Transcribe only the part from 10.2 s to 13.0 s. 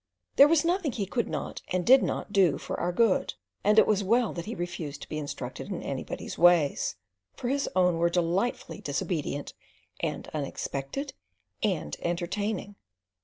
unexpected and entertaining.